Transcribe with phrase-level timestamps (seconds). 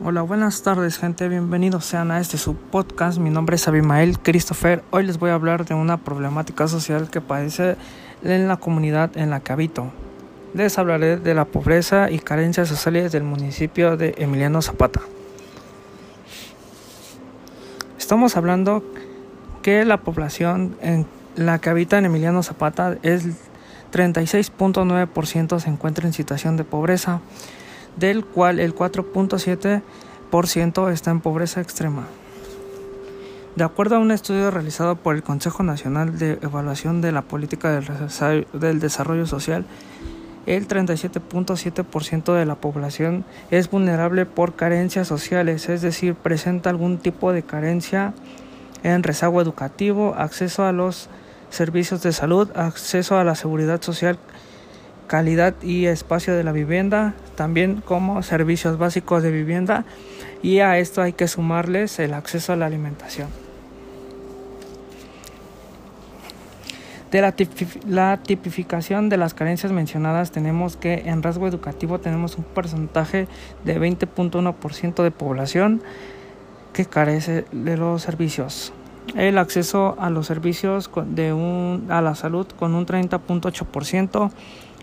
[0.00, 3.18] Hola, buenas tardes gente, bienvenidos sean a este subpodcast.
[3.18, 4.84] Mi nombre es Abimael Christopher.
[4.92, 7.74] Hoy les voy a hablar de una problemática social que padece
[8.22, 9.90] en la comunidad en la que habito.
[10.54, 15.00] Les hablaré de la pobreza y carencias sociales del municipio de Emiliano Zapata.
[17.98, 18.84] Estamos hablando
[19.62, 23.24] que la población en la que habita en Emiliano Zapata es
[23.92, 27.20] 36.9% se encuentra en situación de pobreza
[27.98, 32.06] del cual el 4.7% está en pobreza extrema.
[33.56, 37.80] De acuerdo a un estudio realizado por el Consejo Nacional de Evaluación de la Política
[38.52, 39.64] del Desarrollo Social,
[40.46, 47.32] el 37.7% de la población es vulnerable por carencias sociales, es decir, presenta algún tipo
[47.32, 48.14] de carencia
[48.82, 51.10] en rezago educativo, acceso a los
[51.50, 54.18] servicios de salud, acceso a la seguridad social,
[55.08, 59.84] calidad y espacio de la vivienda, también como servicios básicos de vivienda
[60.42, 63.28] y a esto hay que sumarles el acceso a la alimentación.
[67.10, 73.28] De la, tipificación de las carencias mencionadas tenemos que en rasgo educativo tenemos un porcentaje
[73.64, 75.82] de 20.1% de población
[76.74, 78.74] que carece de los servicios.
[79.16, 84.30] El acceso a los servicios de un, a la salud con un 30.8%,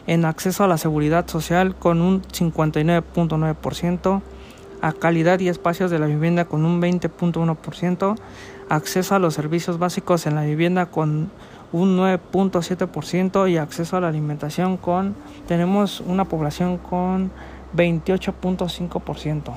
[0.07, 4.21] en acceso a la seguridad social con un 59.9%,
[4.81, 8.15] a calidad y espacios de la vivienda con un 20.1%,
[8.69, 11.31] acceso a los servicios básicos en la vivienda con
[11.71, 15.15] un 9.7% y acceso a la alimentación con
[15.47, 17.31] tenemos una población con
[17.75, 19.53] 28.5%.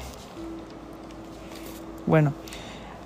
[2.06, 2.32] Bueno,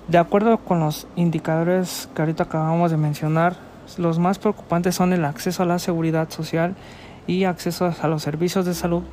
[0.07, 3.57] de acuerdo con los indicadores que ahorita acabamos de mencionar,
[3.97, 6.75] los más preocupantes son el acceso a la seguridad social
[7.27, 9.03] y acceso a los servicios de salud,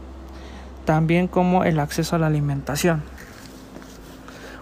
[0.84, 3.02] también como el acceso a la alimentación.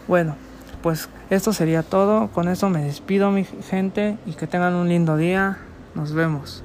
[0.06, 0.36] Bueno,
[0.82, 2.28] pues esto sería todo.
[2.28, 5.58] Con esto me despido mi gente y que tengan un lindo día.
[5.94, 6.62] Nos vemos.